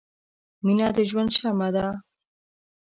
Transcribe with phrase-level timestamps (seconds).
[0.65, 1.87] •مینه د ژوند شمعه ده.